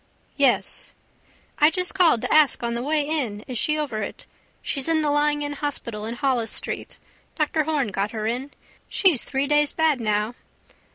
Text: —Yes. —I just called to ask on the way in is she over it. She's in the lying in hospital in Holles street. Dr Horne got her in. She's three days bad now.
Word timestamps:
—Yes. 0.35 0.93
—I 1.59 1.69
just 1.69 1.93
called 1.93 2.21
to 2.23 2.33
ask 2.33 2.63
on 2.63 2.73
the 2.73 2.81
way 2.81 3.07
in 3.07 3.41
is 3.41 3.59
she 3.59 3.77
over 3.77 4.01
it. 4.01 4.25
She's 4.63 4.89
in 4.89 5.03
the 5.03 5.11
lying 5.11 5.43
in 5.43 5.53
hospital 5.53 6.05
in 6.07 6.15
Holles 6.15 6.49
street. 6.49 6.97
Dr 7.35 7.65
Horne 7.65 7.89
got 7.89 8.09
her 8.09 8.25
in. 8.25 8.49
She's 8.89 9.23
three 9.23 9.45
days 9.45 9.73
bad 9.73 9.99
now. 10.01 10.33